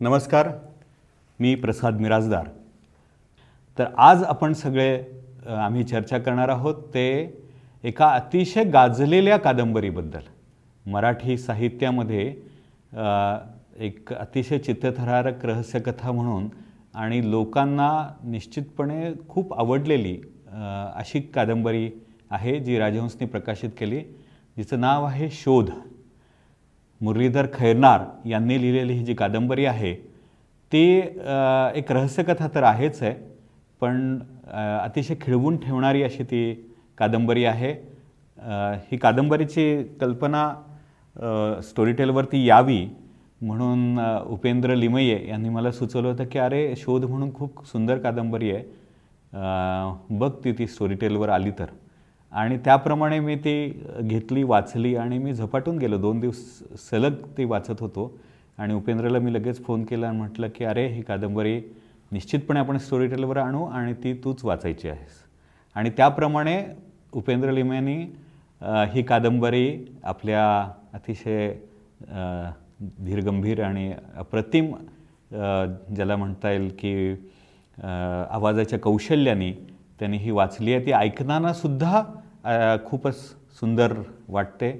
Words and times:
नमस्कार 0.00 0.48
मी 1.38 1.54
प्रसाद 1.54 2.00
मिराजदार. 2.00 2.48
तर 3.78 3.84
आज 3.98 4.22
आपण 4.24 4.52
सगळे 4.52 4.98
आम्ही 5.46 5.82
चर्चा 5.84 6.18
करणार 6.18 6.48
आहोत 6.48 6.82
ते 6.94 7.08
एका 7.84 8.08
अतिशय 8.08 8.64
गाजलेल्या 8.64 9.36
कादंबरीबद्दल. 9.36 10.20
मराठी 10.86 11.36
साहित्यामध्ये 11.38 12.26
एक 13.86 14.12
अतिशय 14.12 14.58
चित्तथरारक 14.58 15.44
रहस्यकथा 15.46 16.12
म्हणून 16.12 16.48
आणि 16.94 17.20
लोकांना 17.30 17.90
निश्चितपणे 18.24 19.12
खूप 19.28 19.58
आवडलेली 19.60 20.16
अशी 20.94 21.20
कादंबरी 21.34 21.90
आहे 22.30 22.58
जी 22.60 22.78
राजहंसने 22.78 23.26
प्रकाशित 23.26 23.70
केली 23.78 24.00
जिचं 24.56 24.80
नाव 24.80 25.04
आहे 25.04 25.30
शोध. 25.30 25.70
मुरलीधर 27.00 27.46
खैरनार 27.54 28.04
यांनी 28.28 28.60
लिहिलेली 28.60 28.92
ही 28.92 29.04
जी 29.04 29.14
कादंबरी 29.14 29.64
आहे 29.64 29.94
ती 30.72 30.84
एक 31.78 31.92
रहस्यकथा 31.92 32.48
तर 32.54 32.62
आहेच 32.62 33.02
आहे 33.02 33.14
पण 33.80 34.18
अतिशय 34.82 35.14
खिळवून 35.20 35.56
ठेवणारी 35.56 36.02
अशी 36.02 36.22
ती 36.22 36.42
कादंबरी 36.98 37.44
आहे. 37.44 37.72
ही 38.90 38.96
कादंबरीची 38.96 39.82
कल्पना 40.00 40.48
स्टोरीटेलवरती 41.62 42.44
यावी 42.46 42.86
म्हणून 43.40 43.98
उपेंद्र 44.30 44.74
लिमये 44.74 45.26
यांनी 45.28 45.48
मला 45.48 45.70
सुचवलं 45.72 46.08
होतं 46.08 46.24
की 46.24 46.38
अरे 46.38 46.74
शोध 46.76 47.04
म्हणून 47.04 47.32
खूप 47.34 47.66
सुंदर 47.66 47.98
कादंबरी 47.98 48.50
आहे. 48.50 48.62
बघ 50.10 50.30
ती 50.44 50.52
ती 50.52 50.66
स्टोरीटेलवर 50.66 51.28
आली 51.28 51.50
तर. 51.50 51.66
आणि 52.32 52.56
त्याप्रमाणे 52.64 53.18
मी 53.20 53.34
ती 53.36 53.68
घेतली 54.00 54.42
वाचली 54.42 54.94
आणि 54.96 55.18
मी 55.18 55.32
झपाटून 55.32 55.78
गेलो. 55.78 55.98
दोन 55.98 56.20
दिवस 56.20 56.36
सलग 56.90 57.14
ती 57.38 57.44
वाचत 57.44 57.80
होतो. 57.80 58.12
आणि 58.58 58.74
उपेंद्रला 58.74 59.18
मी 59.18 59.32
लगेच 59.32 59.62
फोन 59.64 59.84
केला 59.84 60.08
आणि 60.08 60.18
म्हटलं 60.18 60.48
की 60.54 60.64
अरे 60.64 60.86
ही 60.88 61.02
कादंबरी 61.02 61.60
निश्चितपणे 62.12 62.60
आपण 62.60 62.78
स्टोरी 62.78 63.06
टेलवर 63.06 63.36
आणू 63.36 63.64
आणि 63.64 63.92
ती 64.04 64.12
तूच 64.24 64.44
वाचायची 64.44 64.88
आहेस. 64.88 65.22
आणि 65.76 65.90
त्याप्रमाणे 65.90 66.62
उपेंद्र 67.12 67.50
लिम्यांनी 67.50 67.96
ही 68.92 69.02
कादंबरी 69.02 69.78
आपल्या 70.04 70.44
अतिशय 70.94 71.52
धीरगंभीर 73.04 73.62
आणि 73.62 73.92
अप्रतिम 74.16 74.74
ज्याला 75.94 76.16
म्हणता 76.16 76.50
येईल 76.50 76.70
की 76.78 77.10
आवाजाच्या 78.30 78.78
कौशल्याने 78.78 79.50
त्यांनी 79.98 80.16
ही 80.16 80.30
वाचली 80.30 80.72
आहे. 80.74 80.84
ती 80.86 80.92
ऐकतानासुद्धा 80.92 82.02
खूपच 82.84 83.14
सुंदर 83.60 83.92
वाटते. 84.28 84.72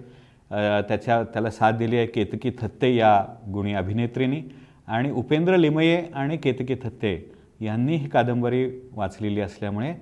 त्याच्या 0.88 1.22
त्याला 1.32 1.50
साथ 1.50 1.72
दिली 1.72 1.96
आहे 1.96 2.06
केतकी 2.06 2.50
थत्ते 2.60 2.94
या 2.94 3.24
गुणी 3.52 3.74
अभिनेत्रीनी. 3.74 4.40
आणि 4.88 5.10
उपेंद्र 5.10 5.56
लिमये 5.56 5.96
आणि 6.14 6.36
केतकी 6.36 6.74
थत्ते 6.82 7.14
यांनी 7.60 7.96
ही 7.96 8.08
कादंबरी 8.08 8.64
वाचलेली 8.92 9.40
असल्यामुळे 9.40 9.92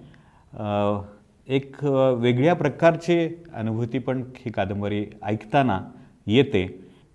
एक 1.49 1.85
वेगळ्या 2.21 2.55
प्रकारची 2.55 3.19
अनुभूती 3.55 3.99
पण 3.99 4.23
ही 4.37 4.51
कादंबरी 4.53 5.05
ऐकताना 5.23 5.81
येते. 6.27 6.67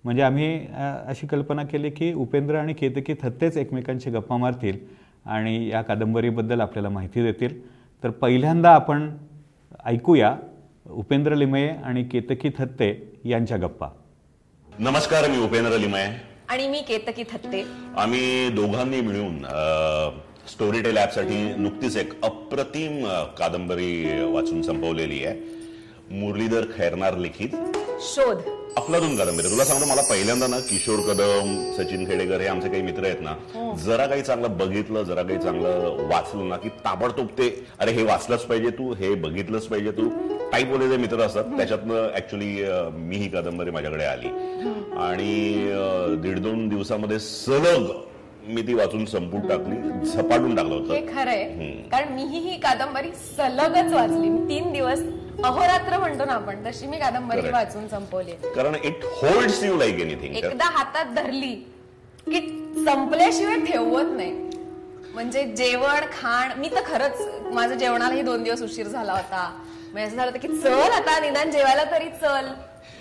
म्हणजे 0.04 0.22
आम्ही 0.22 0.66
अशी 1.06 1.26
कल्पना 1.26 1.62
केली 1.62 1.90
की 1.90 2.12
उपेंद्र 2.12 2.58
आणि 2.58 2.72
केतकी 2.74 3.14
थत्तेच 3.22 3.56
एकमेकांशी 3.56 4.10
गप्पा 4.10 4.36
मारतील 4.36 4.78
आणि 5.24 5.68
या 5.68 5.82
कादंबरीबद्दल 5.82 6.60
आपल्याला 6.60 6.88
माहिती 6.88 7.22
देतील. 7.22 7.60
तर 8.04 8.10
पहिल्यांदा 8.10 8.70
आपण 8.74 9.08
ऐकूया 9.86 10.36
उपेंद्र 10.90 11.34
लिमये 11.34 11.68
आणि 11.84 12.02
केतकी 12.04 12.50
थत्ते 12.58 12.90
यांच्या 13.24 13.56
गप्पा. 13.56 13.86
नमस्कार 14.78 15.28
मी 15.30 15.38
उपेंद्र 15.38 15.78
लिमये. 15.78 16.04
आणि 16.48 16.68
मी 16.68 16.80
केतकी 16.80 17.22
थत्ते. 17.22 17.64
आम्ही 17.96 18.48
दोघांनी 18.48 19.00
मिळून 19.00 19.38
स्टोरी 20.48 20.82
टेल 20.82 20.96
साठी 21.14 21.42
नुकतीच 21.54 21.96
एक 21.96 22.24
अप्रतिम 22.24 23.04
कादंबरी 23.38 24.22
वाचून 24.32 24.62
संपवलेली 24.62 25.24
आहे. 25.24 25.38
मुरलीधर 26.10 26.64
खैरनार 26.76 27.16
लिखित. 27.18 27.48
शोध. 28.04 28.38
अफलातून 28.76 29.16
कादंबरी 29.16 29.48
तुला 29.50 29.64
सांगतो 29.64 29.86
मला 29.86 30.02
पहिल्यांदा 30.08 30.46
ना 30.46 30.58
किशोर 30.68 31.00
कदम 31.08 31.50
सचिन 31.76 32.04
खेडेकर 32.08 32.40
हे 32.40 32.46
आमचे 32.48 32.68
काही 32.68 32.82
मित्र 32.82 33.04
आहेत 33.04 33.20
ना 33.22 33.34
जरा 33.84 34.06
काही 34.06 34.22
चांगलं 34.22 34.56
बघितलं 34.58 35.02
जरा 35.04 35.22
काही 35.22 35.38
चांगलं 35.38 36.06
वाचलं 36.10 36.48
ना 36.48 36.56
की 36.56 36.68
ताबडतोब 36.84 37.26
ते 37.38 37.48
अरे 37.80 37.92
हे 37.92 38.02
वाचलंच 38.02 38.44
पाहिजे 38.44 38.70
तू 38.78 38.92
हे 39.00 39.14
बघितलंच 39.24 39.66
पाहिजे 39.66 39.90
तू 39.90 40.08
टाईप 40.52 40.70
वाले 40.72 40.88
जे 40.88 40.96
मित्र 40.96 41.20
असतात 41.22 41.56
त्याच्यातनं 41.56 42.08
ऍक्च्युली 42.16 42.50
मी 42.98 43.16
ही 43.16 43.28
कादंबरी 43.28 43.70
माझ्याकडे 43.70 44.04
आली. 44.04 44.28
आणि 44.98 46.18
दीड 46.22 46.38
दोन 46.42 46.68
दिवसामध्ये 46.68 47.18
सलग 47.18 47.90
मी 48.48 48.62
ती 48.62 48.74
वाचून 48.74 49.04
संपून 49.06 49.46
टाकली 49.48 49.76
झपाटून 50.10 50.54
टाकलं 50.56 50.74
हे 50.74 50.80
होतं 50.80 51.14
खरंय 51.14 51.44
कारण 51.92 52.12
मीही 52.14 52.38
ही 52.48 52.56
कादंबरी 52.60 53.10
सलगच 53.36 53.92
वाचली. 53.92 54.28
मी 54.28 54.48
तीन 54.48 54.72
दिवस 54.72 55.02
अहोरात्र 55.44 55.98
म्हणतो 55.98 56.24
ना 56.24 56.32
आपण 56.32 56.66
तशी 56.66 56.86
मी 56.86 56.98
कादंबरी 56.98 57.38
Correct. 57.40 57.54
वाचून 57.54 57.88
संपवली. 57.88 58.32
कारण 58.32 58.74
it 58.74 59.04
holds 59.04 59.62
you 59.64 59.76
like 59.78 60.00
anything 60.00 60.36
एकदा 60.36 60.64
हातात 60.64 61.04
धरली 61.04 61.54
की 62.26 62.40
संपल्याशिवाय 62.84 63.56
ठेवत 63.56 64.16
नाही. 64.16 64.30
म्हणजे 65.14 65.44
जेवण 65.44 66.04
खाण 66.20 66.52
मी 66.56 66.68
तर 66.68 66.82
खरंच 66.86 67.28
माझं 67.52 67.74
जेवणालाही 67.74 68.22
दोन 68.22 68.42
दिवस 68.42 68.62
उशीर 68.62 68.86
झाला 68.86 69.12
होता. 69.12 69.60
म्हणजे 69.92 70.06
असं 70.06 70.16
झालं 70.16 70.30
होतं 70.30 70.48
की 70.48 70.60
चल 70.60 70.92
आता 70.92 71.18
निदान 71.20 71.50
जेवायला 71.50 71.84
तरी 71.84 72.08
चल. 72.08 72.46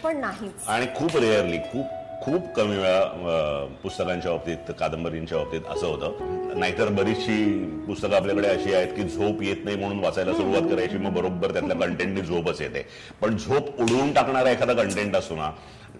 पण 0.04 0.18
नाहीच. 0.18 0.68
आणि 0.68 0.86
खूप 0.96 1.18
रेअरली 1.18 1.58
खूप 1.58 1.86
खूप 2.24 2.54
कमी 2.56 2.78
वेळा 2.78 3.00
अ, 3.00 3.66
पुस्तकांच्या 3.84 4.32
बाबतीत 4.32 4.74
कादंबरींच्या 4.80 5.38
बाबतीत 5.38 5.62
असं 5.70 5.88
होतं. 5.88 6.41
नाहीतर 6.56 6.90
बरीचशी 6.94 7.44
पुस्तकं 7.88 8.16
आपल्याकडे 8.16 8.48
अशी 8.48 8.74
आहेत 8.74 8.88
की 8.96 9.04
झोप 9.04 9.42
येत 9.44 9.64
नाही 9.66 9.78
म्हणून 9.78 10.00
वाचायला 10.00 10.34
सुरुवात 10.34 10.70
करायची 10.72 10.98
मग 10.98 11.14
बरोबर 11.14 11.52
त्यातल्या 11.52 11.78
कंटेंटनी 11.78 12.22
झोपच 12.22 12.62
येते. 12.62 12.86
पण 13.22 13.38
झोप 13.38 13.80
उडवून 13.82 14.12
टाकणारा 14.14 14.52
एखादा 14.52 14.74
कंटेंट 14.74 15.16
असतो 15.16 15.36
ना 15.36 15.50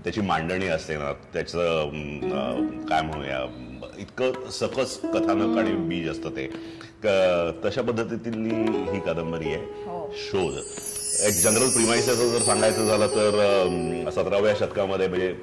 त्याची 0.04 0.22
मांडणी 0.22 0.68
असते 0.68 0.98
ना 0.98 1.12
त्याचं 1.34 1.90
काय 2.90 3.02
म्हणूया 3.02 3.46
इतकं 4.00 4.50
सकस 4.52 4.98
कथानक 5.04 5.58
आणि 5.58 5.72
बीज 5.88 6.10
असतं 6.10 6.30
ते. 6.30 6.48
तशा 7.66 7.82
पद्धतीतली 7.82 8.56
ही 8.92 9.00
कादंबरी 9.00 9.46
हो. 9.46 9.52
आहे 9.52 10.18
शोध. 10.22 10.58
एक 11.28 11.34
जनरल 11.44 11.70
प्रिमाइसेस 11.70 12.18
जर 12.32 12.42
सांगायचं 12.42 12.86
झालं 12.86 13.08
तर 13.08 14.10
सतराव्या 14.12 14.54
शतकामध्ये 14.60 15.08
म्हणजे 15.08 15.34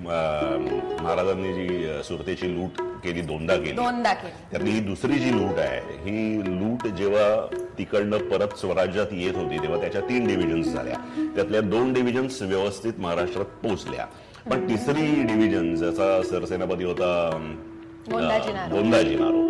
महाराजांनी 0.00 1.52
जी 1.52 2.02
सुरतेची 2.04 2.54
लूट 2.54 2.80
केली 3.04 3.20
दोनदा 3.20 3.56
केली. 3.56 3.72
दोनदा 3.72 4.12
केली. 4.12 4.32
त्यातली 4.50 4.70
ही 4.70 4.80
दुसरी 4.80 5.18
जी 5.18 5.32
लूट 5.32 5.58
आहे 5.58 5.80
ही 6.04 6.40
लूट 6.44 6.86
जेव्हा 6.86 7.56
तिकडनं 7.78 8.28
परत 8.28 8.58
स्वराज्यात 8.58 9.06
येत 9.12 9.36
होती 9.36 9.58
तेव्हा 9.58 9.80
त्याच्या 9.80 10.00
तीन 10.00 10.26
डिव्हिजन्स 10.26 10.66
झाल्या. 10.66 10.96
त्यातल्या 11.36 11.60
दोन 11.60 11.92
डिव्हिजन्स 11.92 12.42
व्यवस्थित 12.42 12.92
महाराष्ट्रात 12.98 13.46
पोहोचल्या. 13.62 14.06
पण 14.50 14.68
तिसरी 14.68 15.22
डिव्हिजन 15.22 15.74
ज्याचा 15.74 16.22
सरसेनापती 16.22 16.84
होता. 16.84 17.28
गोंदाजी 18.10 18.52
नारो. 18.52 19.42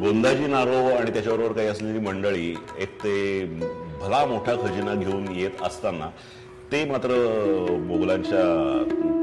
गोंदाजी 0.00 0.46
नारो 0.46 0.78
आणि 0.96 1.10
त्याच्याबरोबर 1.10 1.52
काही 1.52 1.68
असलेली 1.68 1.98
मंडळी 1.98 2.54
एक 2.78 2.94
ते 2.94 3.44
भला 4.00 4.24
मोठा 4.26 4.54
खजिना 4.54 4.94
घेऊन 4.94 5.26
येत 5.36 5.62
असताना 5.62 6.10
ते 6.72 6.84
मात्र 6.84 7.14
मोगलांच्या 7.86 8.42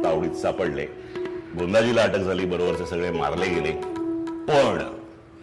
तावडीत 0.03 0.31
सापडले. 0.31 0.85
गोंदाजीला 1.59 2.01
अटक 2.01 2.17
झाली 2.17 2.45
बरोबरचे 2.45 2.85
सगळे 2.85 3.11
मारले 3.11 3.47
गेले. 3.47 3.71
पण 4.49 4.81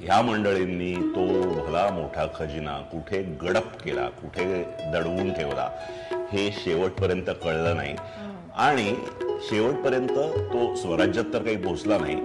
ह्या 0.01 0.21
मंडळींनी 0.23 0.95
तो 0.95 1.25
भला 1.67 1.89
मोठा 1.93 2.27
खजिना 2.39 2.77
कुठे 2.93 3.23
गडप 3.43 3.83
केला 3.85 4.09
कुठे 4.21 4.45
दडवून 4.93 5.33
ठेवला 5.33 5.69
हे 6.33 6.51
शेवटपर्यंत 6.53 7.31
कळलं 7.45 7.77
नाही. 7.77 7.95
आणि 8.57 8.95
शेवटपर्यंत 9.49 10.11
तो 10.53 10.75
स्वराज्यात 10.77 11.33
तर 11.33 11.43
काही 11.43 11.57
पोहोचला 11.57 11.99
नाही 11.99 12.17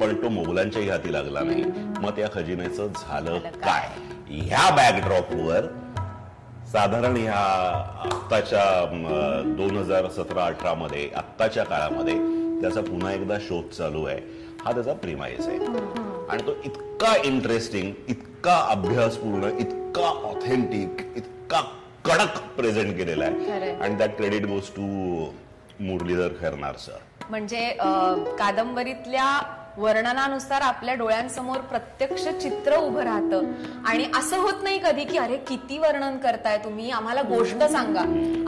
पण 0.00 0.22
तो 0.22 0.28
मोगलांच्याही 0.28 0.88
हाती 0.88 1.12
लागला 1.12 1.40
नाही. 1.40 1.64
मग 2.02 2.10
त्या 2.10 2.28
खजिन्याचं 2.34 2.86
झालं 2.86 3.38
काय? 3.38 3.88
ह्या 4.30 4.70
बॅकड्रॉपवर 4.76 5.66
साधारण 6.72 7.16
ह्या 7.16 7.34
आत्ताच्या 8.04 8.64
दोन 9.56 9.76
हजार 9.76 10.08
सतरा 10.16 10.44
अठरा 10.44 10.72
मध्ये 10.74 11.08
आत्ताच्या 11.16 11.64
काळामध्ये 11.64 12.14
त्याचा 12.60 12.80
पुन्हा 12.80 13.12
एकदा 13.12 13.36
शोध 13.40 13.68
चालू 13.76 14.04
आहे. 14.04 14.20
हा 14.64 14.72
त्याचा 14.72 14.92
प्रिमाइस 15.02 15.46
आहे. 15.46 15.58
आणि 16.28 16.42
तो 16.46 16.54
इतका 16.64 17.14
इंटरेस्टिंग 17.24 17.92
इतका 18.08 18.56
अभ्यासपूर्ण 18.70 19.50
इतका 19.60 20.08
ऑथेंटिक 20.30 21.04
इतका 21.16 21.60
कडक 22.04 22.38
प्रेझेंट 22.56 22.96
केलेला 22.96 23.24
आहे. 23.24 23.74
आणि 23.74 23.94
that 23.94 24.16
credit 24.16 24.46
goes 24.46 24.68
to 24.76 24.86
Murlidhar 25.80 26.32
Khairnar 26.40 26.76
sir 26.78 27.26
म्हणजे 27.30 27.68
कादंबरीतल्या 28.38 29.38
वर्णनानुसार 29.78 30.60
आपल्या 30.60 30.94
डोळ्यांसमोर 30.94 31.56
प्रत्यक्ष 31.56 32.28
चित्र 32.42 32.76
उभं 32.76 33.02
राहतं. 33.02 33.42
आणि 33.86 34.06
असं 34.18 34.38
होत 34.38 34.62
नाही 34.62 34.78
कधी 34.78 35.04
की 35.04 35.18
अरे 35.18 35.36
किती 35.36 35.78
वर्णन 35.78 36.16
करताय 36.16 36.58
तुम्ही? 36.58 36.90
आम्हाला 36.90 37.22
गोष्ट 37.22 37.62
सांगा. 37.62 38.00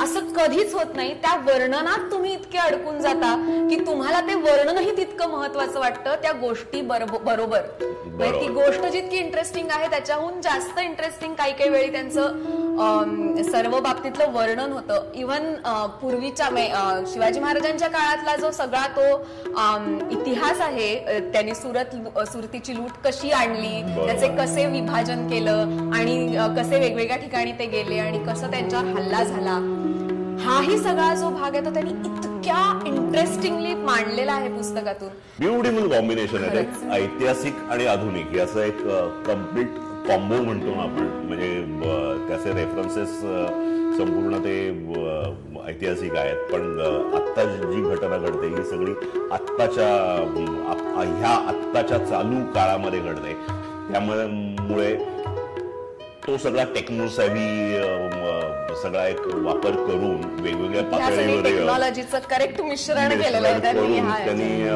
असं 0.04 0.20
कधीच 0.32 0.74
होत 0.74 0.96
नाही. 0.96 1.14
त्या 1.14 1.36
वर्णनात 1.36 2.10
तुम्ही 2.10 2.32
इतके 2.32 2.58
अडकून 2.58 3.00
जाता 3.00 3.66
की 3.70 3.76
तुम्हाला 3.86 4.20
ते 4.20 4.34
वर्णनही 4.34 4.96
तितकं 4.96 5.28
महत्वाचं 5.28 5.80
वाटतं 5.80 6.14
त्या 6.14 6.32
गोष्टी 6.32 6.80
बरोब- 6.80 7.18
बरोबर. 7.18 7.60
म्हणजे 8.04 8.40
ती 8.40 8.48
गोष्ट 8.48 8.84
जितकी 8.84 9.16
इंटरेस्टिंग 9.16 9.68
आहे 9.70 9.90
त्याच्याहून 9.90 10.40
जास्त 10.40 10.78
इंटरेस्टिंग 10.78 11.34
काही 11.34 11.52
काही 11.52 11.70
वेळी 11.70 11.92
त्यांचं 11.92 12.22
सर्व 13.52 13.80
बाबतीतलं 13.80 14.32
वर्णन 14.32 14.72
होतं. 14.72 15.12
इव्हन 15.14 15.54
पूर्वीच्या 16.02 16.48
शिवाजी 17.06 17.40
महाराजांच्या 17.40 17.88
काळातला 17.88 18.36
जो 18.36 18.50
सगळा 18.50 18.86
तो 18.86 19.18
इतिहास 20.10 20.60
आहे 20.60 21.19
त्यांनी 21.32 21.54
सुरत 21.54 22.18
सुरतीची 22.28 22.74
लूट 22.74 22.90
कशी 23.04 23.30
आणली. 23.30 23.82
त्याचे 24.06 24.28
कसे 24.36 24.66
विभाजन 24.66 25.26
केलं? 25.28 25.92
आणि 25.94 26.36
कसे 26.56 26.78
वेगवेगळ्या 26.78 27.16
ठिकाणी 27.16 27.52
ते 27.52 27.66
गेले? 27.66 27.98
आणि 27.98 28.18
कसं 28.24 28.50
त्यांच्यावर 28.50 28.98
हल्ला 28.98 29.22
झाला? 29.24 29.58
हाही 30.44 30.78
सगळा 30.78 31.14
जो 31.14 31.30
भाग 31.30 31.54
आहे 31.54 31.64
तो 31.64 31.72
त्यांनी 31.72 31.90
इतक्या 31.90 32.58
इंटरेस्टिंगली 32.86 33.74
मांडलेला 33.74 34.32
आहे 34.32 34.48
पुस्तकातून. 34.48 35.08
ब्युटिफुल 35.40 35.90
कॉम्बिनेशन 35.92 36.44
आहे. 36.44 36.64
ऐतिहासिक 36.92 37.56
आणि 37.70 37.86
आधुनिक. 37.86 38.34
याचं 38.36 38.62
एक 38.62 38.82
कंप्लीट 39.26 39.68
कॉम्बो 40.08 40.42
म्हणतो 40.42 40.78
आपण. 40.80 41.08
म्हणजे 41.26 42.28
त्याचे 42.28 42.52
रेफरन्सेस 42.52 43.20
संपूर्ण 44.00 44.38
ते 44.44 44.54
ऐतिहासिक 45.68 46.14
आहेत. 46.16 46.36
पण 46.52 46.78
आत्ता 47.16 47.44
जी 47.44 47.80
घटना 47.82 48.16
घडते 48.18 48.46
ही 48.48 48.62
सगळी 48.64 48.92
आत्ताच्या 49.32 49.88
ह्या 51.18 51.34
आत्ताच्या 51.48 51.98
चालू 52.06 52.44
काळामध्ये 52.54 53.00
घडते. 53.00 53.32
त्यामुळे 53.90 54.26
मुळे 54.26 54.92
तो 56.30 56.36
सगळा 56.38 56.64
टेक्नोसॅव्ही 56.74 57.46
सगळा 58.82 59.06
एक 59.06 59.20
वापर 59.44 59.70
करून 59.76 60.20
वेगवेगळ्या 60.42 60.82
पातळीवर 60.90 61.42
टेक्नॉलॉजीचं 61.44 62.18
करेक्ट 62.30 62.60
मिश्रण 62.60 63.10
करून 63.62 64.10
त्यांनी 64.24 64.68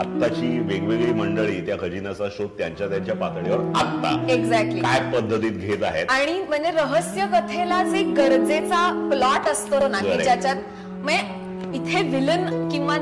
आत्ताची 0.00 0.48
वेगवेगळी 0.68 1.12
मंडळी 1.20 1.60
त्या 1.66 1.76
खजिन्याचा 1.80 2.28
शोध 2.36 2.48
त्यांच्या 2.58 2.88
त्यांच्या 2.88 3.14
पातळीवर 3.14 3.64
आत्ता 3.76 4.10
एक्झॅक्टली 4.32 4.80
काय 4.80 5.00
पद्धतीत 5.12 5.50
घेत 5.52 5.82
आहेत? 5.82 6.06
आणि 6.10 6.38
म्हणजे 6.48 6.70
रहस्य 6.70 7.26
कथेला 7.32 7.82
जे 7.84 8.02
गरजेचा 8.16 8.86
प्लॉट 9.10 9.48
असतो 9.50 9.86
ना 9.88 9.98
की. 10.00 10.22
ज्याच्यात 10.22 10.56
म्हणजे 10.88 11.78
इथे 11.78 12.02
विलन 12.10 12.68
किंवा 12.68 12.96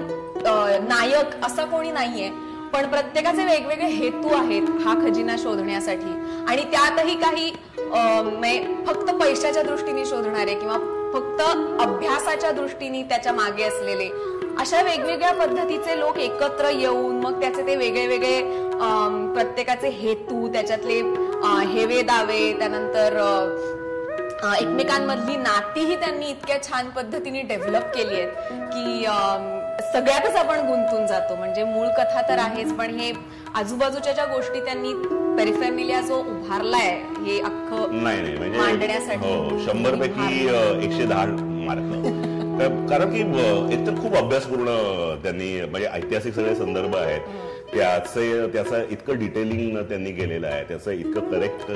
नायक 0.89 1.45
असं 1.45 1.71
कोणी 1.71 1.91
नाहीये 1.91 2.31
पण 2.73 2.87
प्रत्येकाचे 2.91 3.45
वेगवेगळे 3.45 3.87
हेतू 3.91 4.35
आहेत 4.37 4.63
हा 4.85 4.95
खजिना 5.03 5.37
शोधण्यासाठी. 5.39 6.11
आणि 6.49 6.63
त्यातही 6.65 7.15
काही 7.15 7.51
फक्त 8.87 9.11
पैशाच्या 9.13 9.63
दृष्टीने 9.63 10.05
शोधणारे 10.07 10.55
किंवा 10.55 10.77
फक्त 11.13 11.41
अभ्यासाच्या 11.83 12.51
दृष्टीने 12.53 13.03
त्याच्यामागे 13.03 13.65
असलेले 13.65 14.09
अशा 14.59 14.81
वेगवेगळ्या 14.83 15.33
पद्धतीचे 15.37 15.99
लोक 15.99 16.19
एकत्र 16.19 16.69
येऊन 16.71 17.21
मग 17.21 17.41
त्याचे 17.41 17.67
ते 17.67 17.77
वेगळे 17.77 18.07
वेगळे 18.07 18.41
प्रत्येकाचे 19.35 19.89
हेतू 19.91 20.49
त्याच्यातले 20.53 21.01
हेवे 21.67 22.01
दावे 22.03 22.53
त्यानंतर 22.53 23.17
एकमेकांमधली 24.55 25.37
नातीही 25.37 25.97
त्यांनी 25.97 26.27
इतक्या 26.27 26.63
छान 26.63 26.89
पद्धतीने 26.89 27.43
डेव्हलप 27.43 27.95
केली 27.95 28.21
आहेत 28.21 28.73
की 28.73 29.05
सगळ्यातच 29.83 30.37
आपण 30.37 30.59
गुंतून 30.67 31.07
जातो. 31.07 31.35
म्हणजे 31.37 31.65
मूळ 31.65 31.87
कथा 31.99 32.23
तर 32.29 32.39
आहेच 32.39 32.73
पण 32.77 32.95
हे 32.99 33.13
आजूबाजूच्या 33.57 34.13
ज्या 34.13 34.25
गोष्टी 34.27 34.61
त्यांनी 34.65 34.93
पेरिफेमिलिया 35.37 36.01
जो 36.01 36.19
उभारलाय 36.21 36.91
हे 37.27 37.39
अख्खं 37.41 38.03
नाही 38.03 38.23
नाही 38.23 38.37
म्हणजे 38.39 39.17
हो 39.17 39.59
शंभर 39.67 39.95
पैकी 40.01 40.47
एकशे 40.85 41.07
दहा 41.07 41.25
मार्क. 41.67 41.93
कारण 42.91 43.11
की 43.11 43.21
एकतर 43.75 44.01
खूप 44.03 44.17
अभ्यासपूर्ण 44.17 44.67
त्यांनी 45.23 45.51
म्हणजे 45.63 45.89
ऐतिहासिक 45.89 46.35
सगळे 46.35 46.55
संदर्भ 46.55 46.97
आहेत. 46.97 47.21
त्याचे 47.73 48.47
त्याचं 48.53 48.85
इतकं 48.91 49.19
डिटेलिंग 49.19 49.77
त्यांनी 49.89 50.13
केलेलं 50.13 50.47
आहे 50.47 50.63
त्याचं 50.69 50.91
इतकं 50.91 51.31
करेक्ट 51.31 51.71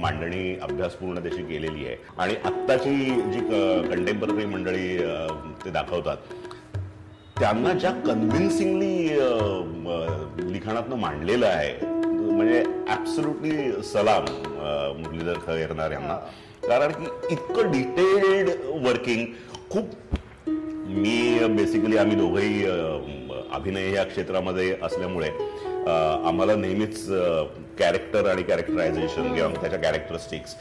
मांडणी 0.00 0.54
अभ्यासपूर्ण 0.62 1.22
त्याची 1.22 1.42
केलेली 1.42 1.86
आहे. 1.86 1.96
आणि 2.18 2.34
आत्ताची 2.44 2.94
जी 3.32 3.40
कंटेम्पररी 3.88 4.44
मंडळी 4.44 4.96
ते 5.64 5.70
दाखवतात 5.70 6.16
त्यांना 7.42 7.72
ज्या 7.72 7.90
कन्व्हिन्सिंगली 8.06 9.06
लिखाणातनं 10.52 10.96
मांडलेलं 10.96 11.46
आहे 11.46 11.86
म्हणजे 11.86 12.58
ऍब्सोल्युटली 12.92 13.82
सलाम 13.84 14.24
मुरलीधर 14.98 15.38
खैरनार 15.46 15.90
यांना. 15.92 16.14
कारण 16.68 16.92
की 16.92 17.06
इतकं 17.30 17.70
डिटेल्ड 17.72 18.50
वर्किंग 18.86 19.24
खूप 19.70 20.14
मी 20.46 21.38
बेसिकली 21.56 21.98
आम्ही 21.98 22.16
दोघंही 22.16 22.64
अभिनय 23.54 23.90
या 23.94 24.04
क्षेत्रामध्ये 24.04 24.76
असल्यामुळे 24.82 25.30
आम्हाला 26.28 26.54
नेहमीच 26.56 27.06
कॅरेक्टर 27.78 28.30
आणि 28.30 28.42
कॅरेक्टरायझेशन 28.42 29.34
किंवा 29.34 29.60
त्याच्या 29.60 29.80
कॅरेक्टरिस्टिक्स 29.80 30.56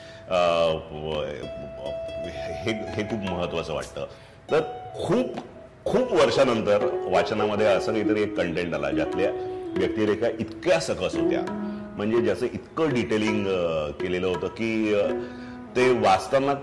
हे 2.65 2.71
हे 2.95 3.09
खूप 3.09 3.29
महत्वाचं 3.29 3.73
वाटतं. 3.73 4.05
तर 4.51 4.61
खूप 5.03 5.39
खूप 5.85 6.11
वर्षानंतर 6.13 6.85
वाचनामध्ये 7.11 7.65
असं 7.65 7.91
काहीतरी 7.91 8.21
एक 8.21 8.35
कंटेंट 8.37 8.73
आला 8.73 8.89
ज्यातल्या 8.91 9.31
व्यक्तिरेखा 9.77 10.27
इतक्या 10.39 10.79
सकस 10.79 11.15
होत्या. 11.15 11.41
म्हणजे 11.97 12.21
ज्याचं 12.21 12.45
इतकं 12.45 12.93
डिटेलिंग 12.93 13.45
केलेलं 14.01 14.27
होतं 14.27 14.47
की 14.47 14.93
ते 15.75 15.91
वाचताना 15.99 16.53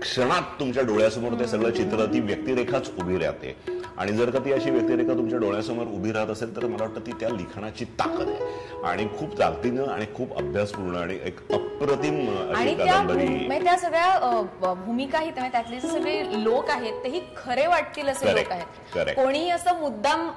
क्षणात 0.00 0.58
तुमच्या 0.60 0.82
डोळ्यासमोर 0.82 1.32
ते 1.40 1.46
सगळं 1.46 1.70
चित्र 1.70 2.04
ती 2.04 2.20
व्यक्तिरेखाच 2.20 2.90
उभी 2.98 3.18
राहते. 3.18 3.56
आणि 3.96 4.12
जर 4.12 4.30
का 4.30 4.38
ती 4.44 4.52
अशी 4.52 4.70
व्यक्तिरेखा 4.70 5.14
तुमच्या 5.14 5.38
डोळ्यासमोर 5.38 5.86
उभी 5.86 6.12
राहत 6.12 6.30
असेल 6.30 6.54
तर 6.56 6.66
मला 6.66 6.84
वाटतं 6.84 7.06
ती 7.06 7.12
त्या 7.20 7.28
लिखाणाची 7.28 7.84
ताकद 8.00 8.28
आहे. 8.28 8.52
आणि 8.84 9.06
खूप 9.18 9.38
ताकदीनं 9.38 9.84
आणि 9.84 10.06
खूप 10.14 10.36
अभ्यासपूर्ण 10.38 10.96
आणि 10.96 11.18
एक 11.24 11.38
अप 11.52 11.73
अप्रतिम 11.84 12.14
आणि 12.56 12.74
त्या 12.76 13.00
म्हणजे 13.02 13.58
त्या 13.64 13.76
सगळ्या 13.78 14.04
अ, 14.04 14.30
ब- 14.60 14.74
भूमिका 14.84 15.18
आहेत 15.18 15.32
म्हणजे 15.32 15.52
त्यातले 15.52 15.80
जे 15.80 15.88
सगळे 15.88 16.44
लोक 16.44 16.70
आहेत 16.70 16.92
तेही 17.04 17.20
खरे 17.36 17.66
वाटतील 17.66 18.08
असे 18.08 18.34
लोक 18.34 18.52
आहेत. 18.52 19.14
कोणी 19.16 19.48
असं 19.50 19.80
मुद्दाम 19.80 20.28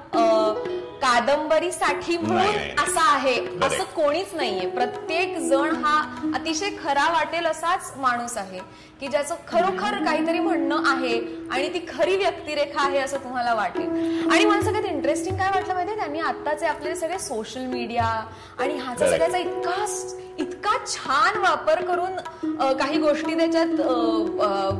कादंबरीसाठी 1.02 2.16
म्हणून. 2.18 2.46
असा 2.78 3.02
आहे. 3.12 3.34
असं 3.62 3.84
कोणीच 3.94 4.34
नाहीये 4.34 4.66
प्रत्येक 4.68 5.36
जण 5.40 5.74
हा 5.84 5.98
अतिशय 6.34 6.70
खरा 6.84 7.08
वाटेल 7.12 7.46
असाच 7.46 7.92
माणूस 7.96 8.36
आहे 8.36 8.58
की 9.00 9.08
ज्याचं 9.08 9.34
खरोखर 9.48 9.94
काहीतरी 10.04 10.38
म्हणणं 10.38 10.82
आहे 10.86 11.14
आणि 11.50 11.68
ती 11.74 11.84
खरी 11.88 12.16
व्यक्तिरेखा 12.16 12.82
आहे 12.82 12.98
असं 12.98 13.18
तुम्हाला 13.24 13.54
वाटेल 13.54 14.30
आणि 14.32 14.44
मला 14.44 14.60
सगळ्यात 14.60 14.84
इंटरेस्टिंग 14.84 15.36
काय 15.36 15.50
वाटलं 15.50 15.74
माहितीये 15.74 15.98
त्यांनी 15.98 16.20
आत्ताचे 16.20 16.66
आपले 16.66 16.94
सगळे 16.96 17.18
सोशल 17.18 17.66
मीडिया 17.66 18.04
आणि 18.58 18.74
ह्याचा. 18.74 19.06
सगळ्याचा 19.06 19.38
इतका 19.38 19.84
इतका 20.38 20.76
छान 20.86 21.37
वापर 21.40 21.80
करून 21.84 22.16
काही 22.78 22.98
गोष्टी 23.00 23.36
त्याच्यात 23.38 23.80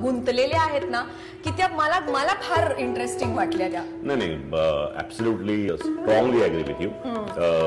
गुंतलेल्या 0.03 0.61
आहेत 0.63 0.89
ना 0.91 1.03
की 1.45 1.51
त्या 1.57 1.69
मला 1.69 1.99
मला 2.09 2.35
फार 2.43 2.73
इंटरेस्टिंग 2.79 3.37
वाटल्या 3.37 3.69
त्या. 3.71 3.83
नाही 4.03 4.19
नाही 4.19 4.33
absolutely 5.01 5.69
strongly 5.77 6.43
agree 6.43 6.63
with 6.63 6.83
you 6.83 6.91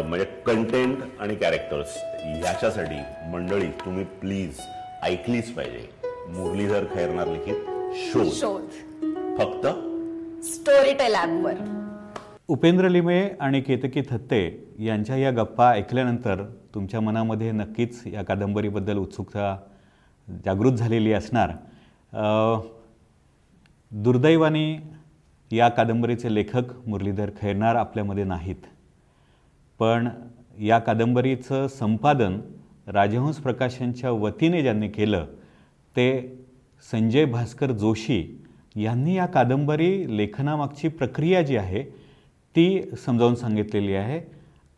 म्हणजे 0.08 0.26
कंटेंट 0.46 1.04
आणि 1.20 1.36
कॅरेक्टर्स 1.36 1.98
याच्यासाठी 2.46 3.00
मंडळी 3.32 3.68
तुम्ही 3.86 4.04
प्लीज 4.22 4.60
ऐकलीच 5.04 5.54
पाहिजे. 5.56 5.88
मुरलीधर 6.30 6.84
खैरनार 6.96 7.28
लिखित 7.28 7.70
शोध. 8.12 8.32
शोध. 8.34 8.68
फक्त 9.38 9.68
स्टोरी 10.46 10.94
टेल 10.94 11.16
वर. 11.44 11.64
उपेंद्र 12.50 12.88
लिमे 12.90 13.22
आणि 13.40 13.62
केतकी 13.62 14.02
थत्ते 14.10 14.42
यांच्या 14.80 15.16
या 15.18 15.32
गप्पा 15.32 15.72
ऐकल्यानंतर 15.74 16.44
तुमच्या 16.76 17.00
मनामध्ये 17.02 17.52
नक्कीच 17.52 18.02
या 18.08 18.24
कादंबरीबद्दल 18.24 18.98
उत्सुकता 18.98 19.56
जागृत 20.28 20.72
झालेली 20.72 21.14
असणार. 21.14 21.52
दुर्दैवाने 23.92 24.66
या 25.52 25.70
कादंबरीचे 25.70 26.34
लेखक 26.34 26.74
मुरलीधर 26.88 27.30
खैरनार 27.42 27.76
आपल्यामध्ये 27.76 28.24
नाहीत. 28.24 28.62
पण 29.80 30.08
या 30.60 30.80
कादंबरीचं 30.80 31.68
संपादन 31.68 32.40
राजहंस 32.88 33.38
प्रकाशनच्या 33.38 34.12
वतीने 34.12 34.62
ज्यांनी 34.62 34.88
केलं 34.88 35.26
ते 35.96 36.10
संजय 36.92 37.26
भास्कर 37.26 37.72
जोशी 37.72 38.44
यांनी 38.76 39.16
या 39.16 39.26
कादंबरी 39.26 40.18
लेखनामागची 40.18 40.88
प्रक्रिया 40.88 41.42
जी 41.42 41.56
आहे 41.58 41.84
ती 42.56 42.96
समजावून 43.06 43.36
सांगितलेली 43.36 43.94
आहे. 43.96 44.20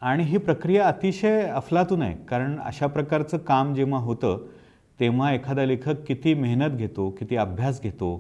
आणि 0.04 0.24
ही 0.24 0.38
प्रक्रिया 0.38 0.88
अतिशय 0.88 1.42
अफलातून 1.46 2.02
आहे. 2.02 2.16
कारण 2.30 2.58
अशा 2.60 2.88
प्रकारचं 2.88 3.38
काम 3.38 3.74
जेव्हा 3.74 4.00
होतं 4.00 4.46
तेव्हा 5.00 5.32
एखादा 5.34 5.66
लेखक 5.66 6.04
किती 6.08 6.34
मेहनत 6.34 6.76
घेतो 6.78 7.10
किती 7.10 7.36
अभ्यास 7.36 7.82
घेतो 7.82 8.16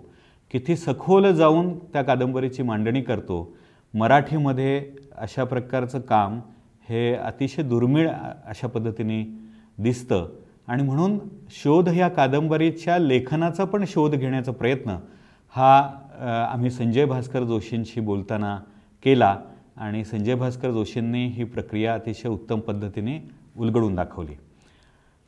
किती 0.51 0.75
सखोल 0.75 1.31
जाऊन 1.31 1.73
त्या 1.93 2.01
कादंबरीची 2.01 2.63
मांडणी 2.63 3.01
करतो 3.01 3.55
मराठीमध्ये 3.93 4.85
अशा 5.17 5.43
प्रकारचं 5.43 5.99
काम 5.99 6.39
हे 6.89 7.13
अतिशय 7.15 7.63
दुर्मिळ 7.63 8.09
अशा 8.45 8.67
पद्धतीने 8.67 9.23
दिसतं. 9.77 10.27
आणि 10.67 10.83
म्हणून 10.83 11.17
शोध 11.51 11.89
या 11.89 12.07
कादंबरीच्या 12.07 12.97
लेखनाचा 12.97 13.63
पण 13.63 13.83
शोध 13.87 14.15
घेण्याचा 14.15 14.51
प्रयत्न 14.51 14.95
हा 15.53 15.77
आम्ही 16.51 16.69
संजय 16.71 17.05
भास्कर 17.05 17.43
जोशींशी 17.43 17.99
बोलताना 17.99 18.57
केला. 19.03 19.35
आणि 19.77 20.03
संजय 20.05 20.35
भास्कर 20.35 20.71
जोशींनी 20.71 21.25
ही 21.27 21.43
प्रक्रिया 21.43 21.93
अतिशय 21.93 22.29
उत्तम 22.29 22.59
पद्धतीने 22.59 23.19
उलगडून 23.57 23.95
दाखवली. 23.95 24.35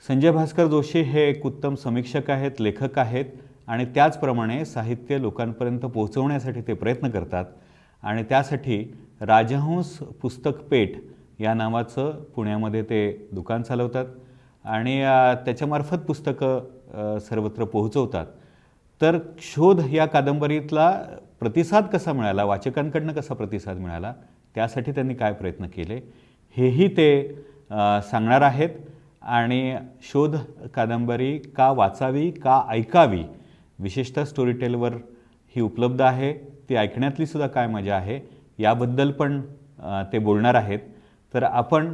संजय 0.08 0.32
भास्कर 0.32 0.68
जोशी 0.68 1.02
हे 1.02 1.22
एक 1.30 1.46
उत्तम 1.46 1.76
समीक्षक 1.76 2.30
आहेत 2.30 2.62
लेखक 2.62 3.00
आहेत 3.00 3.26
आणि 3.68 3.86
त्याचप्रमाणे 3.86 4.64
साहित्य 4.66 5.22
लोकांपर्यंत 5.22 5.80
पोहोचवण्यासाठी 5.80 6.62
ते 6.62 6.74
प्रयत्न 6.74 7.10
करतात 7.10 7.46
आणि 8.04 8.24
त्यासाठी 8.24 8.82
राजहंस 9.22 9.98
पुस्तक 10.22 10.62
पेठ 10.72 10.98
या 11.40 11.54
नावाचं 11.54 12.24
पुण्यामध्ये 12.36 12.82
ते 12.82 13.30
दुकान 13.32 13.64
चालवतात 13.64 14.06
आणि 14.66 15.00
त्याच्यामार्फत 15.46 15.98
पुस्तकं 15.98 17.18
सर्वत्र 17.20 17.64
पोहोचवतात. 17.64 18.26
तर 19.02 19.18
शोध 19.40 19.82
या 19.92 20.06
कादंबरीतला 20.06 20.92
प्रतिसाद 21.40 21.88
कसा 21.94 22.14
मिळाला? 22.14 22.44
वाचकांकडनं 22.44 23.14
कसा 23.14 23.34
प्रतिसाद 23.34 23.78
मिळाला? 23.78 24.14
त्यासाठी 24.56 24.92
त्यांनी 24.92 25.14
काय 25.14 25.34
प्रयत्न 25.34 25.68
केले? 25.68 26.00
हेही 26.56 26.88
ते 26.98 27.10
सांगणार 28.10 28.42
आहेत. 28.42 28.70
आणि 29.22 29.76
शोध 30.04 30.36
कादंबरी 30.76 31.38
का 31.56 31.70
वाचावी 31.72 32.30
का 32.32 32.62
ऐकावी 32.70 33.24
विशेषतः 33.80 34.24
स्टोरीटेलवर 34.26 34.94
ही 35.56 35.62
उपलब्ध 35.62 36.02
आहे. 36.02 36.34
ती 36.70 36.76
ऐकण्यातली 36.76 37.26
सुद्धा 37.26 37.48
काय 37.48 37.68
मजा 37.68 37.96
आहे? 37.96 38.20
याबद्दल 38.60 39.12
पण 39.12 39.42
ते 40.12 40.20
बोलणार 40.20 40.56
आहेत. 40.56 40.80
तर 41.34 41.44
आपण 41.44 41.94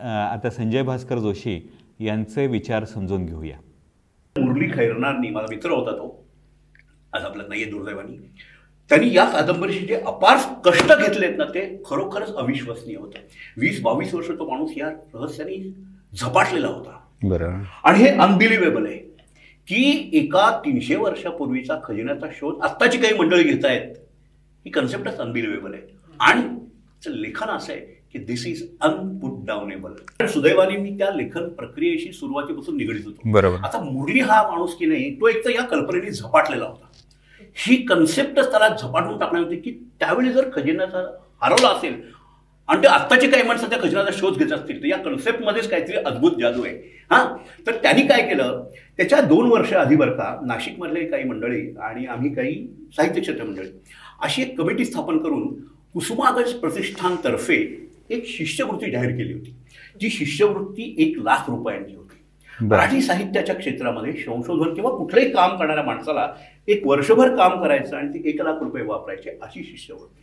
आता 0.00 0.50
संजय 0.50 0.82
भास्कर 0.82 1.18
जोशी 1.18 1.60
यांचे 2.00 2.46
विचार 2.46 2.84
समजून 2.84 3.26
घेऊया. 3.26 3.56
मुरली 4.36 4.68
खैरनारनी 4.70 5.30
माझा 5.30 5.46
मित्र 5.50 5.70
होता 5.70 5.92
तो. 5.92 6.24
आज 7.12 7.24
आपल्यात 7.24 7.48
आहे 7.50 7.64
दुर्दैवानी. 7.70 8.16
त्यांनी 8.90 9.14
या 9.14 9.24
कादंबरीचे 9.24 9.86
जे 9.86 9.94
अपार 9.94 10.36
कष्ट 10.64 10.92
घेतलेत 10.92 11.36
ना 11.38 11.44
ते 11.44 11.82
खरोखरच 11.90 12.34
अविश्वसनीय 12.34 12.96
होतं. 12.96 13.18
वीस 13.56 13.80
बावीस 13.82 14.14
वर्ष 14.14 14.28
तो 14.28 14.50
माणूस 14.50 14.70
या 14.76 14.88
रहस्याने 15.14 15.74
झपाटलेला 16.20 16.68
होता. 16.68 16.98
बरं. 17.24 17.62
आणि 17.84 17.98
हे 17.98 18.08
अनबिलिव्हेबल 18.08 18.86
आहे 18.86 18.98
की 19.68 20.10
एका 20.12 20.50
तीनशे 20.64 20.96
वर्षापूर्वीचा 20.96 21.78
खजिन्याचा 21.84 22.26
शोध 22.32 22.62
आत्ताची 22.62 22.98
काही 22.98 23.14
मंडळी 23.14 23.42
घेत 23.42 23.64
आहेत 23.64 23.96
ही 24.64 24.70
कन्सेप्टच 24.70 25.18
अनबिलिव्हेबल 25.18 25.74
आहे. 25.74 25.82
आणि 26.20 26.42
लेखन 27.22 27.46
असं 27.46 27.72
आहे 27.72 27.80
की 28.12 28.18
दिस 28.18 28.46
इज 28.46 28.68
अनपुट 28.80 29.46
डाउनेबल 29.46 30.26
सुदैवाने 30.26 30.76
मी 30.76 30.98
त्या 30.98 31.10
लेखन 31.10 31.48
प्रक्रियेशी 31.48 32.12
सुरुवातीपासून 32.12 32.76
निगडीत 32.76 33.04
होतो. 33.04 33.30
बरोबर. 33.30 33.56
आता 33.56 33.78
मुरली 33.78 34.20
हा 34.20 34.50
माणूस 34.50 34.74
की 34.74 34.86
नाही 34.86 35.14
तो 35.14 35.28
एक 35.28 35.44
तर 35.44 35.50
या 35.50 35.62
कल्पनेने 35.62 36.10
झपाटलेला 36.10 36.64
होता. 36.64 36.91
ही 37.56 37.76
कन्सेप्टच 37.76 38.50
त्याला 38.50 38.68
झपाटून 38.68 39.18
टाकणार 39.18 39.42
होती 39.42 39.56
की 39.56 39.70
त्यावेळी 39.98 40.32
जर 40.32 40.48
खजिन्याचा 40.54 41.18
हरवला 41.42 41.68
असेल 41.68 42.00
आणि 42.68 42.82
ते 42.82 42.86
आत्ताचे 42.86 43.28
काही 43.28 43.42
माणसं 43.42 43.68
त्या 43.70 43.78
खजिन्याचा 43.78 44.10
शोध 44.12 44.38
घेत 44.38 44.52
असतील 44.52 44.82
तर 44.82 44.86
या 44.86 44.96
कन्सेप्टमध्येच 44.96 45.70
काहीतरी 45.70 45.96
अद्भुत 45.96 46.32
जादू 46.40 46.64
आहे. 46.64 46.76
हां? 47.10 47.26
तर 47.66 47.72
त्यांनी 47.72 48.02
काय 48.02 48.22
केलं? 48.28 48.64
त्याच्या 48.96 49.20
दोन 49.20 49.46
वर्ष 49.46 49.72
आधी 49.72 49.96
बरं 49.96 50.12
का 50.12 50.40
नाशिकमधले 50.46 51.04
काही 51.04 51.24
मंडळी 51.24 51.74
आणि 51.76 52.06
आम्ही 52.06 52.34
काही 52.34 52.66
साहित्य 52.96 53.20
क्षेत्र 53.20 53.44
मंडळी 53.44 53.68
अशी 54.22 54.42
एक 54.42 54.58
कमिटी 54.58 54.84
स्थापन 54.84 55.18
करून 55.18 55.48
कुसुमाग्रज 55.94 56.52
प्रतिष्ठानतर्फे 56.52 57.88
एक 58.10 58.26
शिष्यवृत्ती 58.26 58.90
जाहीर 58.90 59.10
केली 59.10 59.32
होती. 59.32 59.54
जी 60.00 60.10
शिष्यवृत्ती 60.10 60.94
एक 60.98 61.18
लाख 61.18 61.50
रुपयांची 61.50 61.94
होती. 61.94 62.18
मराठी 62.66 63.00
साहित्याच्या 63.00 63.54
क्षेत्रामध्ये 63.54 64.12
संशोधन 64.12 64.74
किंवा 64.74 64.90
कुठलंही 64.90 65.30
काम 65.30 65.56
करणाऱ्या 65.56 65.84
माणसाला 65.84 66.28
एक 66.68 66.86
वर्षभर 66.86 67.34
काम 67.36 67.62
करायचं 67.62 67.96
आणि 67.96 68.08
ती 68.08 68.28
एक 68.28 68.40
लाख 68.42 68.62
रुपये 68.62 68.82
वापरायचे 68.84 69.38
अशी 69.42 69.62
शिष्यवृत्ती. 69.64 70.20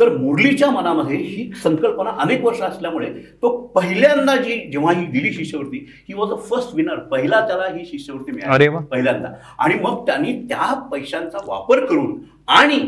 तर 0.00 0.08
मुरलीच्या 0.16 0.70
मनामध्ये 0.70 1.16
ही 1.16 1.50
संकल्पना 1.62 2.10
अनेक 2.20 2.44
वर्ष 2.44 2.60
असल्यामुळे 2.60 3.08
तो 3.42 3.50
पहिल्यांदा 3.74 4.36
जी 4.36 4.58
जेव्हा 4.72 4.92
ही 4.92 5.06
दिली 5.06 5.32
शिष्यवृत्ती 5.32 5.78
he 6.08 6.14
was 6.14 6.30
a 6.30 6.36
first 6.50 6.74
winner. 6.74 6.98
पहिला 7.10 7.40
त्याला 7.46 7.66
ही 7.76 7.84
शिष्यवृत्ती 7.84 8.32
मिळाली. 8.32 8.68
पहिल्यांदा. 8.90 9.28
आणि 9.58 9.74
मग 9.74 10.06
त्यांनी 10.06 10.32
त्या 10.48 10.72
पैशांचा 10.92 11.38
वापर 11.46 11.84
करून 11.84 12.16
आणि 12.48 12.80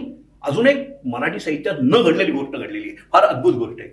अजून 0.43 0.67
एक 0.67 0.89
मराठी 1.07 1.41
साहित्यात 1.41 1.77
न 1.83 2.03
घडलेली 2.03 2.33
गोष्ट 2.33 2.53
घडलेली 2.53 2.89
आहे. 2.89 2.97
फार 3.13 3.25
अद्भुत 3.25 3.55
गोष्ट 3.55 3.81
आहे. 3.81 3.89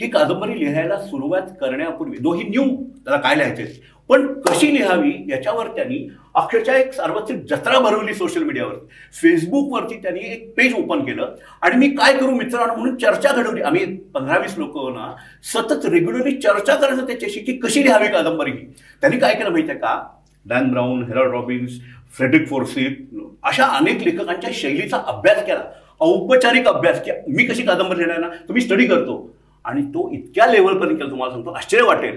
ही 0.00 0.08
कादंबरी 0.10 0.58
लिहायला 0.58 0.96
सुरुवात 0.98 1.42
करण्यापूर्वी 1.60 2.18
दो 2.18 2.32
ही 2.34 2.48
न्यू 2.48 2.64
त्याला 3.04 3.16
काय 3.16 3.36
लिहायचे 3.36 3.64
पण 4.08 4.26
कशी 4.42 4.74
लिहावी 4.74 5.12
याच्यावर 5.28 5.66
त्यांनी 5.66 5.98
अक्षरशः 6.34 6.74
एक 6.74 6.92
सार्वत्रिक 6.92 7.44
जत्रा 7.44 7.78
भरवली 7.78 8.14
सोशल 8.14 8.42
मीडियावर 8.42 8.74
फेसबुकवरती 9.22 9.94
त्यांनी 9.94 10.20
एक 10.20 10.52
पेज 10.56 10.74
ओपन 10.74 11.00
केलं. 11.00 11.34
आणि 11.62 11.76
मी 11.76 11.88
काय 11.88 12.12
करू 12.18 12.30
मित्रांनो 12.30 12.74
म्हणून 12.74 12.96
चर्चा 12.96 13.32
घडवली. 13.32 13.62
आम्ही 13.62 13.84
पंधरा 14.14 14.38
वीस 14.38 14.58
लोक 14.58 14.76
ना 14.94 15.14
सतत 15.42 15.86
रेग्युलरली 15.86 16.36
चर्चा 16.36 16.74
करायचं 16.74 17.06
त्याच्याशी 17.06 17.40
की 17.40 17.52
कशी 17.52 17.82
लिहावी 17.82 18.08
कादंबरी. 18.08 18.50
ही 18.50 18.66
त्यांनी 19.00 19.18
काय 19.18 19.34
केलं 19.34 19.50
माहिती 19.50 19.70
आहे 19.70 19.78
का? 19.78 20.02
Dan 20.46 20.70
Brown 20.70 21.02
Harold 21.04 21.32
Robbins 21.32 21.72
Frederick 22.16 22.48
Forsyth 22.48 23.08
अशा 23.42 23.64
अनेक 23.64 24.02
लेखकांच्या 24.02 24.50
शैलीचा 24.54 25.02
अभ्यास 25.06 25.44
केला. 25.46 25.62
औपचारिक 26.00 26.68
अभ्यास 26.68 27.04
केला. 27.04 27.20
मी 27.28 27.44
कशी 27.44 27.62
कादंबरी 27.62 27.98
लिहिणार 27.98 28.18
ना? 28.18 28.28
तो 28.48 28.52
मी 28.52 28.60
स्टडी 28.60 28.86
करतो. 28.86 29.34
आणि 29.64 29.82
तो 29.82 30.10
इतक्या 30.12 30.46
लेवलपर्यंत 30.46 30.98
केला 30.98 31.10
तुम्हाला 31.10 31.32
सांगतो 31.32 31.50
आश्चर्य 31.50 31.82
वाटेल 31.82 32.16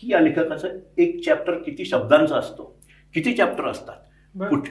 की 0.00 0.12
या 0.12 0.20
लेखकाचं 0.20 0.68
एक 0.98 1.20
चॅप्टर 1.24 1.52
किती 1.52 1.84
शब्दांचा 1.84 2.36
असतो. 2.36 2.76
किती 3.14 3.32
चॅप्टर 3.32 3.68
असतात? 3.70 3.96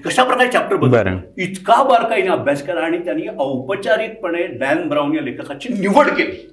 कशा 0.06 0.24
प्रकारे 0.24 0.50
चॅप्टर. 0.52 0.76
बदल 0.76 1.18
इतका 1.38 1.82
बारकाईने 1.84 2.30
अभ्यास 2.30 2.66
केला 2.66 2.82
आणि 2.82 2.98
त्यांनी 3.06 3.28
औपचारिकपणे 3.40 4.46
डॅन 4.60 4.88
ब्राऊन 4.90 5.16
या 5.16 5.22
लेखकाची 5.22 5.74
निवड 5.74 6.08
केली. 6.10 6.48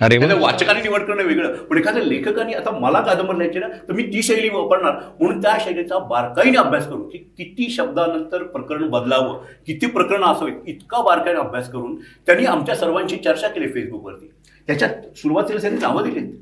अरे 0.00 0.16
वाचकाने 0.32 0.80
निवड 0.82 1.02
करणं 1.04 1.22
वेगळं. 1.22 1.54
पण 1.64 1.78
एखाद्या 1.78 2.02
लेखकाने 2.02 2.52
आता 2.54 2.70
मला 2.70 3.00
कादंबरी 3.00 3.38
लिहायची 3.38 3.58
ना 3.58 3.66
तर 3.88 3.92
मी 3.92 4.02
ती 4.02 4.22
शैली 4.22 4.48
वापरणार. 4.48 4.92
म्हणून 5.20 5.40
त्या 5.42 5.56
शैलीचा 5.64 5.98
बारकाईने 6.10 6.58
अभ्यास 6.58 6.86
करून 6.88 7.08
की 7.08 7.18
किती 7.38 7.68
शब्दानंतर 7.70 8.42
प्रकरण 8.42 8.88
बदलावं 8.90 9.42
किती 9.66 9.86
प्रकरण 9.86 10.24
असावीत 10.24 10.68
इतका 10.68 11.02
बारकाईने 11.02 11.40
अभ्यास 11.40 11.70
करून 11.72 11.96
त्यांनी 12.26 12.46
आमच्या 12.46 12.74
सर्वांची 12.76 13.16
चर्चा 13.16 13.48
केली 13.48 13.68
फेसबुकवरती 13.72 14.30
त्याच्यात 14.68 15.18
सुरुवातीला 15.18 15.60
त्यांनी 15.60 15.80
नावं 15.80 16.02
दिलीत. 16.02 16.32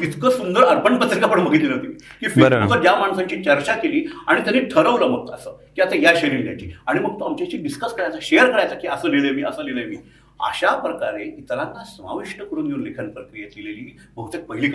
इतकं 0.00 0.30
सुंदर 0.30 0.62
अर्पण 0.64 0.96
पत्रिका 0.96 1.26
पण 1.26 1.44
बघितली 1.44 1.68
नव्हती. 1.68 1.86
की. 1.86 2.28
फेसबुकवर 2.28 2.82
ज्या 2.82 2.96
माणसांची 2.96 3.42
चर्चा 3.42 3.74
केली 3.74 4.04
आणि 4.26 4.40
त्यांनी 4.40 4.60
ठरवलं 4.60 5.06
मग 5.06 5.30
असं 5.30 5.50
की 5.76 5.82
आता 5.82 5.96
या 5.96 6.12
शैली 6.16 6.42
लिहायची 6.42 6.70
आणि 6.86 7.00
मग 7.00 7.20
तो 7.20 7.24
आमच्याशी 7.24 7.56
डिस्कस 7.56 7.92
करायचा 7.92 8.18
शेअर 8.22 8.50
करायचा 8.50 8.74
की 8.74 8.88
असं 8.88 9.08
लिहिलंय 9.08 9.30
मी 9.30 9.42
असं 9.42 9.64
लिहिलंय 9.64 9.84
मी. 9.84 9.96
अशा 10.40 10.70
प्रकारे 10.76 11.24
इतरांना 11.24 11.84
समाविष्ट 11.84 12.42
करून 12.42 12.66
घेऊन 12.66 12.82
लेखन 12.82 13.08
प्रक्रियेत 13.08 13.48
लिहिलेली 13.56 13.96
बहुतेक 14.16 14.44
पहिली. 14.44 14.66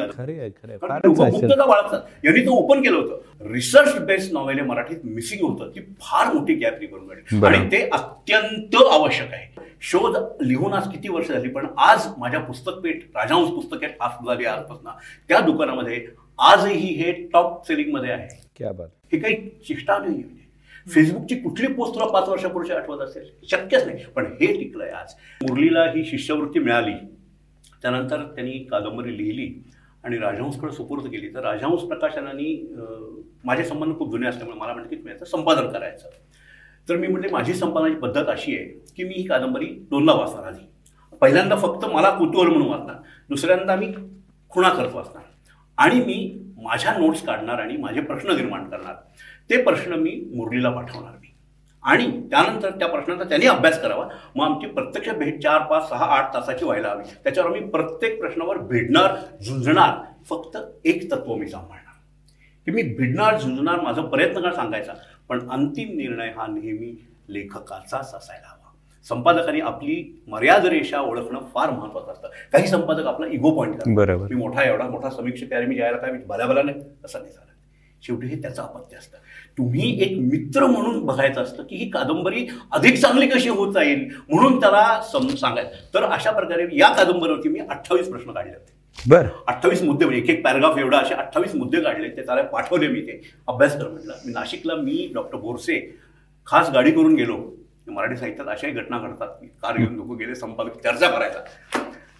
उपमुक्तता 1.07 1.65
बाळगतात 1.65 2.01
यांनी 2.25 2.41
तो 2.41 2.51
ओपन 2.51 2.81
केलं 2.81 2.97
होतं. 2.97 3.19
रिसर्च 3.51 3.99
बेस्ड 3.99 4.33
नॉवेल 4.33 4.59
मराठीत 4.59 4.97
मिसिंग 5.03 5.49
होतं. 5.49 5.69
ती 5.69 5.79
फार 5.79 6.33
मोठी 6.33 6.53
गॅप 6.53 6.73
बरं. 6.91 7.47
आणि 7.47 7.67
ते 7.71 7.89
अत्यंत 7.93 8.75
आवश्यक 8.91 9.33
आहे. 9.33 9.66
शोध 9.81 10.15
लिहून 10.41 10.73
आज 10.73 10.91
किती 10.91 11.09
वर्ष 11.09 11.27
झाली? 11.27 11.49
पण 11.49 11.67
आज 11.77 12.07
माझ्या 12.17 12.39
पुस्तकपेठ 12.39 13.03
राजहंस 13.15 13.49
पुस्तकेट 13.49 13.97
आज 14.01 14.25
झाली 14.27 14.45
आजपासून 14.45 14.91
त्या 15.29 15.39
दुकानामध्ये 15.39 16.05
आजही 16.39 16.93
हे 16.95 17.11
टॉप 17.33 17.65
सेलिंगमध्ये 17.67 18.11
आहे. 18.11 18.27
क्या 18.55 18.71
बात. 18.71 18.87
हे 19.11 19.19
काही 19.19 19.35
चेष्टा 19.67 19.97
नाही 19.97 20.15
म्हणजे 20.15 20.45
फेसबुकची 20.87 21.35
कुठली 21.35 21.67
पोस्ट 21.67 21.93
तुला 21.95 22.05
पाच 22.05 22.27
वर्षापूर्वी 22.29 22.71
आठवत 22.73 23.01
असेल? 23.01 23.29
शक्यच 23.51 23.85
नाही. 23.85 24.03
पण 24.15 24.25
हे 24.41 24.47
टिकलंय 24.59 24.89
आज. 24.91 25.13
मुरलीला 25.41 25.85
ही 25.91 26.03
शिष्यवृत्ती 26.05 26.59
मिळाली. 26.59 26.93
त्यानंतर 27.81 28.23
त्यांनी 28.35 28.57
कादंबरी 28.71 29.17
लिहिली 29.17 29.51
आणि 30.03 30.17
राजहंसकडे 30.17 30.71
सुपूर्द 30.71 31.07
केली. 31.07 31.33
तर 31.33 31.43
राजहंस 31.43 31.81
प्रकाशनाने 31.81 32.53
माझे 33.45 33.63
संबंध 33.63 33.97
खूप 33.97 34.11
जुने 34.11 34.27
असल्यामुळे 34.27 34.59
मला 34.59 34.73
म्हणते 34.73 34.89
की 34.89 34.95
तुम्ही 34.95 35.13
याचं 35.13 35.25
संपादन 35.25 35.69
करायचं. 35.69 36.09
तर 36.89 36.97
मी 36.97 37.07
म्हटले 37.07 37.27
माझी 37.31 37.53
संपादनाची 37.53 37.95
पद्धत 37.95 38.23
अशी 38.27 38.57
आहे 38.57 38.65
की 38.95 39.03
मी 39.03 39.13
ही 39.13 39.23
कादंबरी 39.23 39.65
दोनदा 39.65 40.13
वाचणार 40.13 40.43
आधी. 40.43 40.67
पहिल्यांदा 41.21 41.55
फक्त 41.55 41.85
मला 41.85 42.09
कुतूहल 42.09 42.47
म्हणून 42.47 42.67
वाचणार 42.67 42.95
दुसऱ्यांदा 43.29 43.75
मी 43.75 43.93
खुणा 44.49 44.69
करत 44.69 44.93
वाचणार. 44.93 45.23
आणि 45.77 45.99
मी 45.99 46.43
माझ्या 46.57 46.97
नोट्स 46.97 47.25
काढणार 47.25 47.59
आणि 47.59 47.77
माझे 47.77 48.01
प्रश्न 48.01 48.31
निर्माण 48.31 48.69
करणार. 48.69 48.93
ते 49.49 49.63
प्रश्न 49.63 49.93
मी 49.93 50.31
मुरलीला 50.35 50.69
पाठवणार 50.69 51.11
मी. 51.11 51.27
आणि 51.83 52.27
त्यानंतर 52.31 52.69
त्या 52.69 52.87
प्रश्नांचा 52.87 53.23
त्यांनी 53.23 53.45
अभ्यास 53.47 53.81
करावा. 53.81 54.07
मग 54.35 54.45
आमची 54.45 54.67
प्रत्यक्ष 54.67 55.09
भेट 55.09 55.43
चार 55.43 55.61
पाच 55.61 55.89
सहा 55.89 56.05
आठ 56.05 56.33
तासाची 56.33 56.65
व्हायला 56.65 56.89
हवी. 56.89 57.03
त्याच्यावर 57.23 57.49
मी 57.49 57.59
प्रत्येक 57.59 58.19
प्रश्नावर 58.19 58.57
भिडणार 58.57 59.15
झुंजणार 59.43 59.97
फक्त 60.29 60.57
एक 60.85 61.11
तत्व 61.11 61.35
मी 61.35 61.47
सांभाळणार. 61.47 61.93
की 62.65 62.71
मी 62.71 62.83
भिडणार 62.83 63.39
झुंजणार 63.39 63.79
माझा 63.79 64.01
प्रयत्न 64.01 64.41
का 64.41 64.51
सांगायचा? 64.51 64.93
पण 65.29 65.49
अंतिम 65.49 65.97
निर्णय 65.97 66.29
हा 66.29 66.47
नेहमी 66.47 67.07
लेखकाचाच 67.29 68.13
असायला 68.13 68.47
हवा. 68.47 68.71
संपादकांनी 69.03 69.61
आपली 69.61 70.23
मर्याद 70.27 70.65
रेषा 70.65 70.99
ओळखणं 70.99 71.39
फार 71.53 71.69
महत्वाचं 71.69 72.11
असतं. 72.11 72.27
काही 72.51 72.67
संपादक 72.67 73.05
आपला 73.05 73.27
इगो 73.27 73.51
पॉईंट 73.51 73.75
करतात. 73.75 73.95
बरोबर. 73.95 74.27
मी 74.29 74.35
मोठा 74.35 74.63
एवढा 74.63 74.87
मोठा 74.87 75.09
समीक्षक 75.09 75.53
आहे 75.53 75.65
मी 75.65 75.75
जायला 75.75 75.97
काय 75.97 76.11
मी 76.11 76.17
भल्या 76.27 76.47
भल्या 76.47 76.63
नाही. 76.63 76.81
असं 77.05 77.19
नाही 77.19 77.33
झालं 77.33 77.45
शेवटी 78.01 78.27
हे 78.27 78.41
त्याचं 78.41 78.61
अपत्य 78.61 78.97
असतं. 78.97 79.17
तुम्ही 79.57 80.01
एक 80.01 80.17
मित्र 80.19 80.65
म्हणून 80.65 81.05
बघायचं 81.05 81.41
असतं 81.41 81.63
की 81.63 81.75
ही 81.75 81.89
कादंबरी 81.89 82.47
अधिक 82.71 82.97
चांगली 82.97 83.27
कशी 83.27 83.49
होत 83.49 83.73
जाईल 83.73 84.09
म्हणून 84.29 84.59
त्याला 84.59 85.01
सम 85.01 85.27
सांगायचं. 85.27 85.93
तर 85.93 86.03
अशा 86.03 86.31
प्रकारे 86.31 86.67
या 86.77 86.89
कादंबरीवरती 86.89 87.49
मी 87.49 87.59
अठ्ठावीस 87.59 88.09
प्रश्न 88.09 88.31
काढले 88.31 88.53
होते. 88.53 88.76
बर. 88.97 89.27
अठ्ठावीस 89.47 89.81
मुद्दे 89.81 90.05
म्हणजे 90.05 90.21
एक 90.21 90.29
एक 90.29 90.43
पॅराग्राफ 90.43 90.77
एवढा 90.77 90.97
असे 90.97 91.13
अठ्ठावीस 91.13 91.55
मुद्दे 91.55 91.81
काढले 91.81 92.09
ते 92.09 92.25
त्याला 92.25 92.41
पाठवले 92.41 92.87
मी 92.87 93.01
ते 93.01 93.21
अभ्यास 93.47 93.77
कर 93.79 93.89
म्हटलं. 93.89 94.13
मी 94.25 94.33
नाशिकला 94.33 94.75
मी 94.75 95.11
डॉक्टर 95.13 95.37
बोरसे 95.37 95.79
खास 96.47 96.69
गाडी 96.69 96.91
करून 96.91 97.15
गेलो. 97.15 97.37
मराठी 97.87 98.17
साहित्यात 98.17 98.47
अशाही 98.47 98.73
घटना 98.73 98.99
घडतात. 98.99 99.27
की 99.27 99.47
कार 99.61 99.77
घेऊन 99.77 99.95
लोक 99.95 100.17
गेले 100.17 100.35
संपादक 100.35 100.81
चर्चा 100.83 101.09
करायचा. 101.09 101.39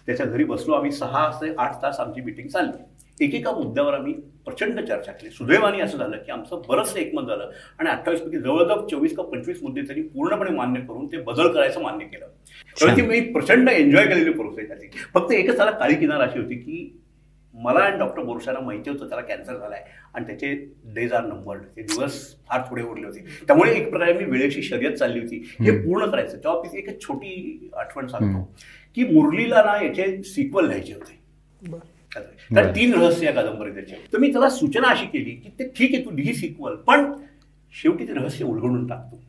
त्याच्या 0.06 0.26
घरी 0.26 0.44
बसलो 0.44 0.74
आम्ही 0.74 0.92
सहा 0.92 1.30
ते 1.42 1.54
आठ 1.58 1.82
तास 1.82 2.00
आमची 2.00 2.20
मिटिंग 2.20 2.48
चालली. 2.48 2.82
एकेका 3.20 3.52
मुद्द्यावर 3.52 3.94
आम्ही 3.94 4.12
प्रचंड 4.44 4.80
चर्चा 4.80 5.12
केली. 5.12 5.30
सुदैवाने 5.30 5.80
असं 5.80 5.98
झालं 5.98 6.16
की 6.16 6.32
आमचं 6.32 6.62
बरंचसं 6.68 6.98
एकमत 6.98 7.28
झालं 7.28 7.50
आणि 7.78 7.88
अठ्ठावीस 7.90 8.20
पैकी 8.20 8.38
जवळजवळ 8.38 8.86
चोवीस 8.90 9.16
का 9.16 9.22
पंचवीस 9.22 9.62
मुद्दे 9.62 9.82
त्यांनी 9.82 10.02
पूर्णपणे 10.08 10.50
मान्य 10.50 10.80
करून 10.80 11.06
ते 11.06 11.20
बदल 11.22 11.52
करायचं 11.52 11.82
मान्य 11.82 12.04
केलं. 12.04 12.26
तर 12.80 12.96
ती 12.96 13.02
मी 13.02 13.20
प्रचंड 13.32 13.68
एन्जॉय 13.68 14.06
केलेली 14.06 14.30
प्रोसेस 14.30 14.70
आहे 14.70 14.80
ती. 14.80 14.98
फक्त 15.14 15.32
एकच 15.32 15.56
त्याला 15.56 15.70
काळी 15.70 15.94
किनार 15.94 16.20
अशी 16.20 16.38
होती 16.38 16.54
की 16.54 17.00
मला 17.54 17.80
आणि 17.80 17.98
डॉक्टर 17.98 18.22
बोरशाला 18.22 18.60
माहिती 18.60 18.90
होतं 18.90 19.08
त्याला 19.08 19.22
कॅन्सर 19.22 19.56
झालाय 19.58 19.82
आणि 20.14 20.26
त्याचे 20.26 20.54
डेज 20.94 21.12
आर 21.12 21.24
नंबर्ड 21.26 21.62
ते 21.76 21.82
दिवस 21.82 22.20
फार 22.48 22.60
थोडे 22.70 22.82
उरले 22.82 23.06
होते. 23.06 23.24
त्यामुळे 23.46 23.72
एक 23.72 23.90
प्रकारे 23.90 24.12
मी 24.12 24.24
वेळेची 24.24 24.62
शर्यत 24.62 24.92
चालली 24.92 25.20
होती. 25.20 25.36
हे 25.60 25.70
पूर्ण 25.78 26.10
करायचं. 26.10 26.36
तेव्हा 26.36 26.60
मी 26.60 26.78
एक 26.78 27.00
छोटी 27.00 27.70
आठवण 27.76 28.06
सांगतो. 28.06 28.42
की 28.96 29.04
मुरलीला 29.04 29.62
ना 29.62 29.76
याचे 29.84 30.22
सिक्वल 30.22 30.66
लिहायचे 30.66 30.92
होते. 30.92 31.78
कारण 32.14 32.74
तीन 32.74 32.94
रहस्य 32.94 33.26
या 33.26 33.32
कादंबरी 33.32 33.70
त्याचे 33.70 33.96
तर 34.12 34.18
मी 34.18 34.32
त्याला 34.32 34.48
सूचना 34.50 34.88
अशी 34.88 35.06
केली 35.06 35.30
की 35.30 35.50
ते 35.58 35.68
ठीक 35.68 35.94
आहे 35.94 36.04
तू 36.04 36.10
लिही 36.10 36.34
सिक्वल 36.34 36.76
पण 36.76 37.12
शेवटी 37.74 38.06
ते 38.08 38.12
रहस्य 38.12 38.44
उलगडून 38.44 38.86
टाकतो. 38.86 39.20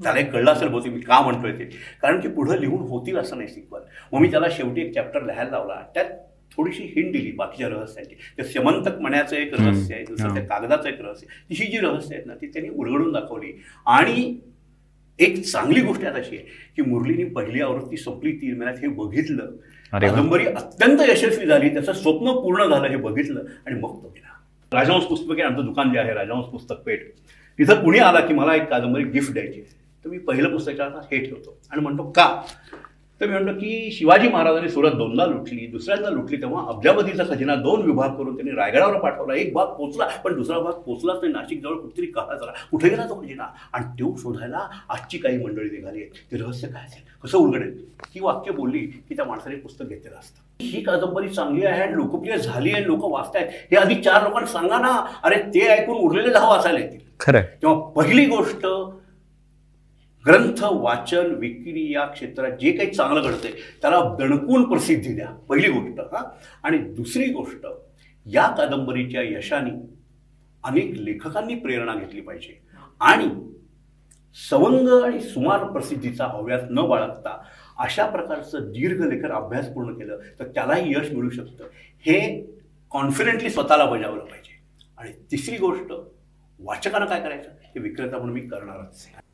त्याला 0.00 0.18
एक 0.20 0.30
कळलं 0.32 0.50
असेल 0.50 0.68
बहुतेक 0.68 0.92
मी 0.92 1.00
का 1.00 1.20
म्हणतोय 1.20 1.52
ते. 1.52 1.64
कारण 2.02 2.20
की 2.20 2.28
पुढं 2.28 2.58
लिहून 2.58 2.80
होतील 2.88 3.16
असं 3.16 3.36
नाही 3.36 3.48
सिक्वल 3.48 3.80
मग 4.12 4.20
मी 4.20 4.30
त्याला 4.30 4.46
शेवटी 4.50 4.80
एक 4.80 4.94
चॅप्टर 4.94 5.22
लिहायला 5.22 5.50
लावला. 5.50 5.80
त्यात 5.94 6.10
थोडीशी 6.56 6.82
हिंट 6.82 7.12
दिली 7.12 7.32
बाकीच्या 7.32 7.68
रहस्यांची. 7.68 8.14
ते 8.38 8.44
समंतक 8.44 9.00
म्हणायचं 9.00 9.36
एक 9.36 9.54
रहस्य 9.54 9.94
आहे 9.94 10.04
दुसरं 10.04 10.34
त्या 10.34 10.44
कागदाचं 10.44 10.88
एक 10.88 11.00
रहस्य. 11.00 11.26
आहे. 11.30 11.54
ही 11.54 11.70
जी 11.72 11.78
रहस्य 11.78 12.14
आहेत 12.14 12.26
ना 12.26 12.34
ती 12.34 12.46
त्यांनी 12.46 12.70
उलगडून 12.70 13.12
दाखवली. 13.12 13.52
आणि 13.86 14.38
एक 15.18 15.40
चांगली 15.44 15.80
गोष्ट 15.80 16.02
यात 16.02 16.14
अशी 16.14 16.36
आहे 16.36 16.44
की 16.76 16.82
मुरलीनी 16.82 17.24
पहिली 17.24 17.60
आवृत्ती 17.60 17.96
संपली 17.96 18.32
तीन 18.32 18.50
महिन्यात 18.50 18.78
हे 18.82 18.88
बघितलं. 18.88 19.50
कादंबरी 19.92 20.46
अत्यंत 20.46 21.00
यशस्वी 21.08 21.46
झाली 21.46 21.68
त्याचं 21.68 21.92
स्वप्न 21.92 22.32
पूर्ण 22.32 22.66
झालं 22.66 22.86
हे 22.88 22.96
बघितलं 22.96 23.40
आणि 23.66 23.74
मग 23.74 23.96
तो 24.02 24.08
गेला. 24.08 24.34
राजहंस 24.72 25.04
पुस्तके 25.04 25.42
आमचं 25.42 25.64
दुकान 25.64 25.92
जे 25.92 25.98
आहे 25.98 26.14
राजहंस 26.14 26.46
पुस्तक 26.46 26.82
पेठ 26.86 27.06
तिथं 27.58 27.82
कुणी 27.84 27.98
आला 27.98 28.20
की 28.20 28.34
मला 28.34 28.54
एक 28.54 28.68
कादंबरी 28.70 29.04
गिफ्ट 29.04 29.32
द्यायची. 29.32 29.60
तर 30.04 30.08
मी 30.08 30.18
पहिलं 30.18 30.52
पुस्तकाला 30.52 31.00
हे 31.12 31.18
ठेवतो 31.18 31.56
आणि 31.72 31.82
म्हणतो 31.82 32.10
का? 32.16 32.26
तर 33.20 33.26
मी 33.26 33.32
म्हणतो 33.32 33.52
की 33.52 33.90
शिवाजी 33.92 34.28
महाराजांनी 34.28 34.68
सुरत 34.68 34.92
दोनदा 34.92 35.26
लुटली 35.26 35.66
दुसऱ्यांदा 35.66 36.10
लुटली 36.10 36.36
तेव्हा 36.36 36.64
अब्जावतीचा 36.68 37.24
खजिना 37.28 37.54
दोन 37.54 37.82
विभाग 37.82 38.08
करून 38.08 38.36
त्यांनी 38.36 38.54
रायगडावर 38.56 38.98
पाठवला. 38.98 39.34
एक 39.34 39.52
भाग 39.52 39.66
पोचला 39.66 40.06
पण 40.24 40.34
दुसरा 40.34 40.58
भाग 40.58 40.72
पोचलाच 40.72 41.16
नाही. 41.22 41.32
नाशिक 41.32 41.62
जवळ 41.62 41.74
कुठेतरी 41.74 42.06
काळा 42.06 42.34
झाला. 42.34 42.52
कुठे 42.70 42.88
गेला 42.88 43.08
तो 43.08 43.20
खजिना? 43.22 43.46
आणि 43.72 43.84
तो 43.84 44.14
शोधायला 44.18 44.58
आजची 44.88 45.18
काही 45.18 45.38
मंडळी 45.38 45.70
निघाली 45.70 46.02
आहेत. 46.02 46.10
ते 46.32 46.36
रहस्य 46.36 46.68
काय 46.68 46.84
असेल? 46.84 47.02
कसं 47.24 47.38
उलगडेल? 47.38 47.78
ही 48.14 48.20
वाक्य 48.20 48.52
बोलली 48.52 48.78
की 48.78 49.16
त्या 49.16 49.24
माणसाने 49.24 49.56
पुस्तक 49.56 49.84
घेतलेलं 49.84 50.18
असतं. 50.18 50.42
ही 50.60 50.82
कादंबरी 50.82 51.28
चांगली 51.28 51.66
आहे 51.66 51.82
आणि 51.82 51.96
लोकप्रिय 51.96 52.36
झाली 52.36 52.72
आहे 52.72 52.86
लोक 52.86 53.04
वाचतायत. 53.04 53.46
हे 53.70 53.76
आधी 53.76 53.94
चार 53.94 54.22
लोकांना 54.22 54.46
सांगा 54.46 54.78
ना. 54.78 55.06
अरे 55.22 55.42
ते 55.54 55.66
ऐकून 55.66 55.96
उरलेले 55.96 56.32
दहा 56.32 56.48
वाचायला 56.48 56.78
येतील. 56.78 57.00
खरंय 57.20 57.42
तेव्हा 57.62 57.78
पहिली 57.80 58.26
गोष्ट 58.26 58.66
ग्रंथ 60.28 60.62
वाचन 60.62 61.34
विक्री 61.34 61.94
या 61.94 62.06
क्षेत्रात 62.06 62.50
जे 62.50 62.72
काही 62.72 62.90
चांगलं 62.90 63.22
घडतंय 63.24 63.50
त्याला 63.50 64.16
दणकून 64.18 64.68
प्रसिद्धी 64.68 65.14
द्या. 65.14 65.26
पहिली 65.26 65.68
गोष्ट 65.68 66.00
हा. 66.00 66.30
आणि 66.62 66.78
दुसरी 66.78 67.32
गोष्ट 67.32 67.66
या 68.26 68.48
कादंबरीच्या 68.48 69.22
यशाने 69.22 69.70
अनेक 70.64 70.94
लेखकांनी 70.94 71.54
प्रेरणा 71.54 71.94
घेतली 71.94 72.20
पाहिजे. 72.20 72.60
आणि 73.00 73.52
सवंग 74.50 75.02
आणि 75.02 75.20
सुमार 75.20 75.64
प्रसिद्धीचा 75.64 76.26
हव्यास 76.26 76.62
न 76.70 76.86
बाळगता 76.86 77.42
अशा 77.78 78.06
प्रकारचं 78.06 78.58
दीर्घ 78.60 79.06
लेखन 79.06 79.32
अभ्यास 79.32 79.68
पूर्ण 79.68 79.94
केलं 79.94 80.18
तर 80.38 80.44
त्यालाही 80.44 80.92
यश 80.92 81.10
मिळू 81.12 81.30
शकतं. 81.30 81.64
हे 82.00 82.50
कॉन्फिडेंटली 82.90 83.50
स्वतःला 83.50 83.84
बजावलं 83.84 84.24
पाहिजे. 84.24 84.84
आणि 84.98 85.10
तिसरी 85.30 85.56
गोष्ट 85.56 85.92
वाचकांना 86.60 87.06
काय 87.06 87.20
करायचं? 87.20 87.50
ते 87.74 87.80
विक्रेता 87.80 88.18
म्हणून 88.18 88.34
मी 88.34 88.40
करणारच 88.40 89.06
आहे. 89.06 89.27